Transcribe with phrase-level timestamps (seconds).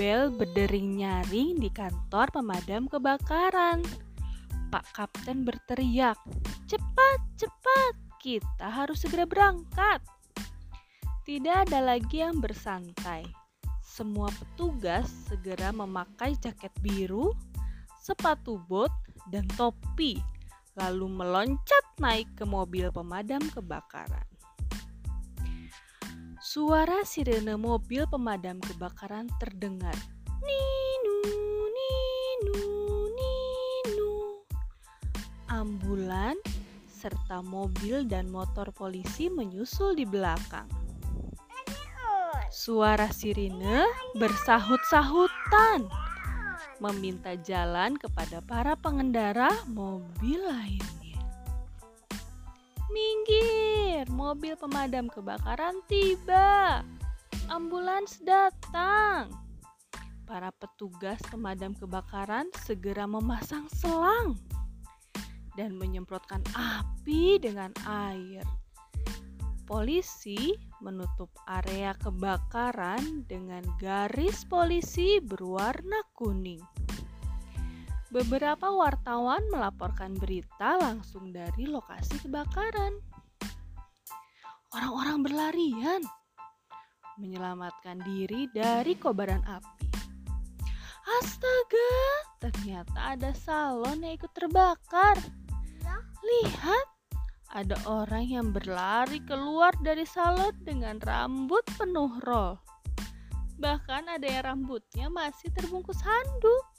[0.00, 3.84] bel berdering nyaring di kantor pemadam kebakaran.
[4.72, 6.16] Pak Kapten berteriak,
[6.64, 8.00] "Cepat, cepat!
[8.16, 10.00] Kita harus segera berangkat!"
[11.28, 13.28] Tidak ada lagi yang bersantai.
[13.84, 17.36] Semua petugas segera memakai jaket biru,
[18.00, 18.88] sepatu bot,
[19.28, 20.16] dan topi,
[20.80, 24.29] lalu meloncat naik ke mobil pemadam kebakaran.
[26.50, 29.94] Suara sirene mobil pemadam kebakaran terdengar.
[30.42, 31.18] Ninu,
[31.70, 32.58] ninu,
[33.14, 34.10] ninu.
[35.46, 36.34] Ambulan
[36.90, 40.66] serta mobil dan motor polisi menyusul di belakang.
[42.50, 43.86] Suara sirine
[44.18, 45.86] bersahut-sahutan
[46.82, 50.99] meminta jalan kepada para pengendara mobil lainnya.
[52.90, 56.82] Minggir, mobil pemadam kebakaran tiba.
[57.46, 59.30] Ambulans datang.
[60.26, 64.38] Para petugas pemadam kebakaran segera memasang selang
[65.58, 68.42] dan menyemprotkan api dengan air.
[69.70, 76.62] Polisi menutup area kebakaran dengan garis polisi berwarna kuning.
[78.10, 82.98] Beberapa wartawan melaporkan berita langsung dari lokasi kebakaran.
[84.74, 86.02] Orang-orang berlarian
[87.22, 89.86] menyelamatkan diri dari kobaran api.
[91.22, 91.94] Astaga,
[92.38, 95.18] ternyata ada salon yang ikut terbakar.
[96.20, 96.86] Lihat,
[97.50, 102.58] ada orang yang berlari keluar dari salon dengan rambut penuh roll.
[103.58, 106.69] Bahkan ada yang rambutnya masih terbungkus handuk.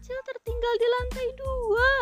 [0.00, 1.92] Kecil tertinggal di lantai dua.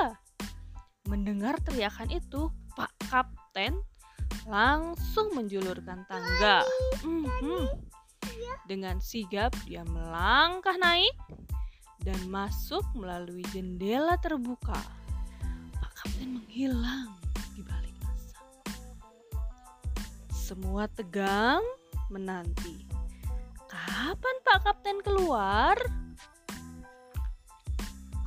[1.10, 2.46] Mendengar teriakan itu,
[2.78, 3.74] Pak Kapten
[4.46, 6.62] langsung menjulurkan tangga.
[7.02, 7.66] Mhm.
[8.70, 11.10] Dengan sigap dia melangkah naik
[12.06, 14.78] dan masuk melalui jendela terbuka.
[15.82, 17.18] Pak Kapten menghilang
[17.58, 18.46] di balik asap.
[20.30, 21.66] Semua tegang
[22.14, 22.86] menanti.
[23.66, 25.74] Kapan Pak Kapten keluar?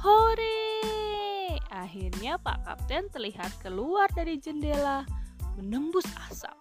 [0.02, 1.62] Hore!
[1.70, 5.06] Akhirnya Pak Kapten terlihat keluar dari jendela
[5.62, 6.58] menembus asap.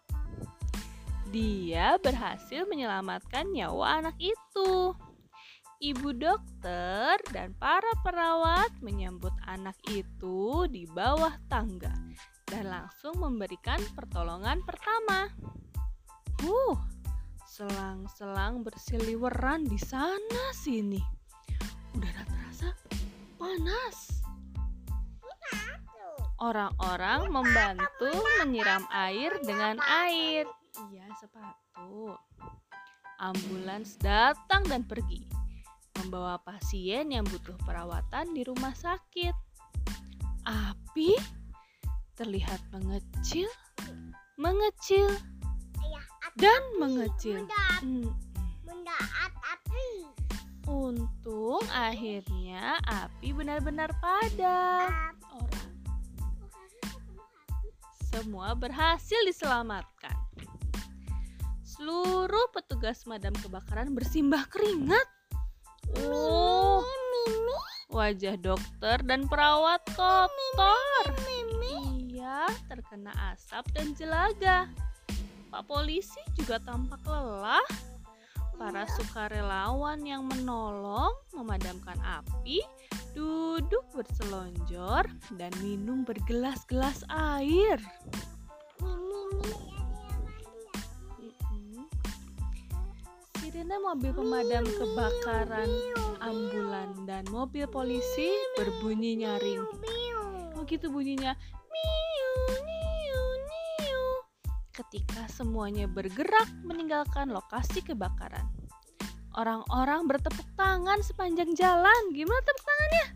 [1.33, 4.93] Dia berhasil menyelamatkan nyawa anak itu.
[5.81, 11.97] Ibu dokter dan para perawat menyambut anak itu di bawah tangga
[12.45, 15.33] dan langsung memberikan pertolongan pertama.
[16.45, 16.77] Uh,
[17.49, 21.01] selang-selang bersiliweran di sana sini.
[21.97, 22.40] Udara terasa
[23.60, 24.25] panas.
[26.41, 28.09] Orang-orang membantu
[28.41, 30.48] menyiram air dengan air.
[30.88, 32.16] Iya, sepatu.
[33.21, 35.28] Ambulans datang dan pergi,
[36.00, 39.37] membawa pasien yang butuh perawatan di rumah sakit.
[40.48, 41.12] Api
[42.16, 43.53] terlihat mengecil,
[44.41, 45.12] mengecil,
[46.41, 47.44] dan mengecil.
[47.44, 48.00] Mendaat.
[50.71, 54.87] Untung akhirnya api benar-benar padam.
[58.07, 60.15] Semua berhasil diselamatkan.
[61.67, 65.09] Seluruh petugas madam kebakaran bersimbah keringat.
[66.07, 66.87] Oh,
[67.91, 71.07] wajah dokter dan perawat kotor.
[72.07, 74.71] Iya, terkena asap dan jelaga.
[75.51, 77.90] Pak polisi juga tampak lelah.
[78.60, 82.60] Para sukarelawan yang menolong memadamkan api
[83.16, 85.09] duduk berselonjor
[85.41, 87.81] dan minum bergelas-gelas air.
[88.84, 89.41] Mm-mm.
[93.41, 95.72] Sirene mobil pemadam kebakaran,
[96.21, 98.28] ambulan, dan mobil polisi
[98.60, 99.65] berbunyi nyaring.
[100.53, 101.33] Oh gitu bunyinya.
[101.65, 102.30] Miu,
[102.60, 102.79] niu.
[104.80, 108.48] Ketika semuanya bergerak meninggalkan lokasi kebakaran.
[109.36, 112.03] Orang-orang bertepuk tangan sepanjang jalan.
[112.16, 113.06] Gimana tepuk tangannya?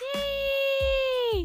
[0.00, 1.44] Yeay!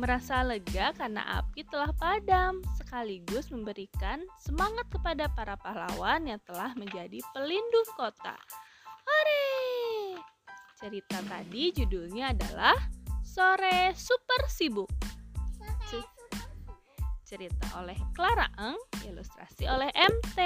[0.00, 7.20] Merasa lega karena api telah padam, sekaligus memberikan semangat kepada para pahlawan yang telah menjadi
[7.36, 8.32] pelindung kota.
[9.04, 9.44] Hore!
[10.80, 12.80] Cerita tadi judulnya adalah
[13.20, 15.13] Sore Super Sibuk.
[17.24, 18.76] Ce- Cerita oleh Clara Eng,
[19.08, 20.38] ilustrasi oleh MT.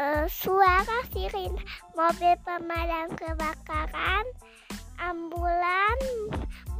[0.00, 1.52] Uh, suara sirin
[1.92, 4.24] mobil pemadam kebakaran,
[4.96, 5.98] ambulan,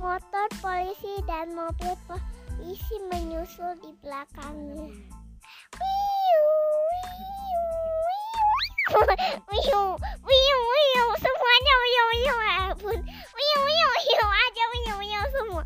[0.00, 4.88] motor polisi dan mobil polisi menyusul di belakangnya.
[9.52, 9.84] Wiu,
[10.24, 12.98] wiu, wiu, semuanya wiu, wiu, ampun,
[13.36, 15.64] wiu, wiu, wiu aja wiu, wiu semua.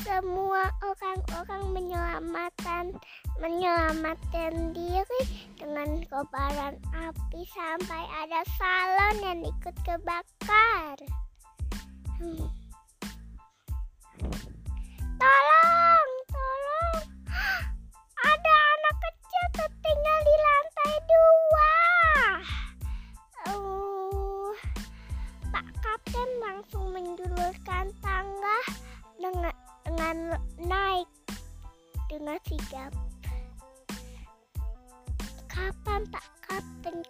[0.00, 2.92] Semua orang-orang menyelamatkan
[3.40, 5.22] menyelamatkan diri
[5.56, 10.96] dengan kobaran api sampai ada salon yang ikut kebakar.
[12.20, 12.48] Hmm.
[15.20, 15.89] Tolong.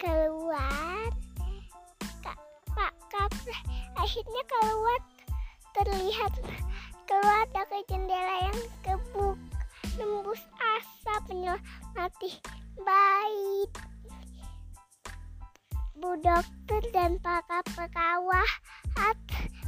[0.00, 1.12] Keluar?
[2.72, 3.60] Pak Kapten
[4.00, 5.00] akhirnya keluar
[5.76, 6.32] terlihat
[7.04, 9.36] keluar dari jendela yang kebuk
[10.00, 10.40] nembus
[10.80, 12.40] asap menyemati
[12.80, 13.68] bayi
[16.00, 19.20] Bu dokter dan para perawat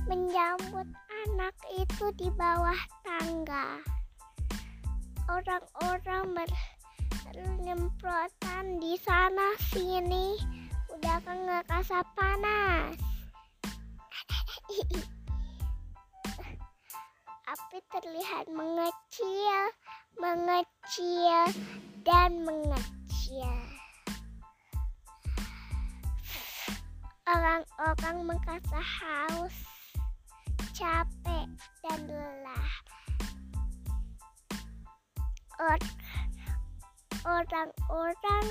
[0.09, 0.89] menyambut
[1.29, 3.79] anak itu di bawah tangga.
[5.29, 6.35] Orang-orang
[7.33, 10.37] bernyemprotan di sana sini
[10.93, 12.93] udah nggak kasar panas.
[17.53, 19.61] Api terlihat mengecil,
[20.21, 21.49] mengecil,
[22.05, 23.57] dan mengecil.
[27.25, 29.57] Orang-orang merasa haus,
[30.77, 31.49] capek,
[31.81, 32.73] dan lelah.
[37.23, 38.47] Orang-orang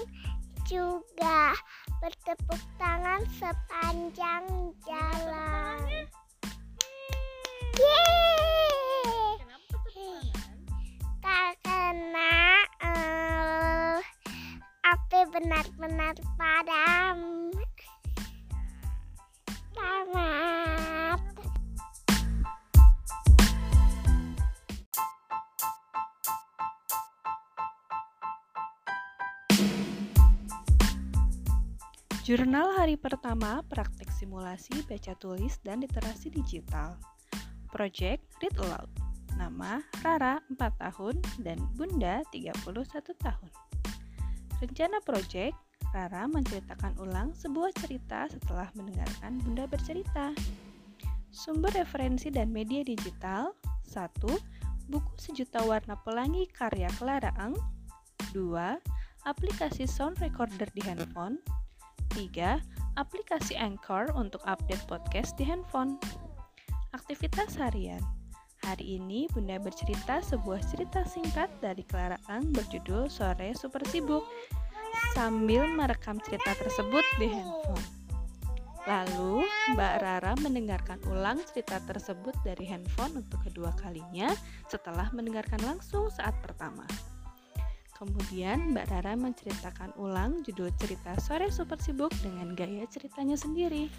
[0.63, 1.51] juga
[1.99, 6.07] bertepuk tangan sepanjang jalan.
[7.75, 9.35] Yeay!
[11.19, 13.99] Karena eh,
[14.87, 17.50] api benar-benar padam.
[32.31, 36.95] Jurnal hari pertama praktik simulasi baca tulis dan literasi digital.
[37.67, 38.87] Project Read Aloud.
[39.35, 42.55] Nama Rara 4 tahun dan Bunda 31
[43.19, 43.51] tahun.
[44.63, 45.59] Rencana project
[45.91, 50.31] Rara menceritakan ulang sebuah cerita setelah mendengarkan Bunda bercerita.
[51.35, 53.59] Sumber referensi dan media digital
[53.91, 54.07] 1.
[54.87, 57.59] Buku Sejuta Warna Pelangi karya Clara Eng
[58.31, 58.55] 2.
[59.27, 61.43] Aplikasi sound recorder di handphone
[62.09, 62.57] 3.
[62.97, 66.01] Aplikasi Anchor untuk update podcast di handphone.
[66.97, 68.01] Aktivitas harian.
[68.65, 74.21] Hari ini Bunda bercerita sebuah cerita singkat dari Clara Ang berjudul Sore Super Sibuk
[75.17, 77.85] sambil merekam cerita tersebut di handphone.
[78.89, 79.45] Lalu,
[79.77, 84.33] Mbak Rara mendengarkan ulang cerita tersebut dari handphone untuk kedua kalinya
[84.65, 86.85] setelah mendengarkan langsung saat pertama.
[88.01, 93.93] Kemudian Mbak Rara menceritakan ulang judul cerita Sore Super Sibuk dengan gaya ceritanya sendiri.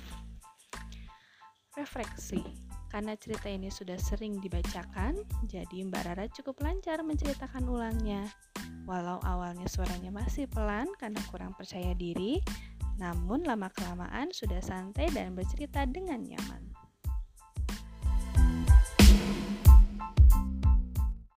[1.79, 2.43] Refleksi
[2.91, 8.27] Karena cerita ini sudah sering dibacakan, jadi Mbak Rara cukup lancar menceritakan ulangnya.
[8.91, 12.43] Walau awalnya suaranya masih pelan karena kurang percaya diri,
[12.99, 16.72] namun lama-kelamaan sudah santai dan bercerita dengan nyaman.